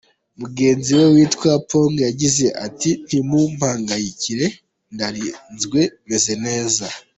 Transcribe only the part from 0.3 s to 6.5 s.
Mugenzi we witwa Pong yagize ati "Ntimumpangayikire, ndarinzwe, meze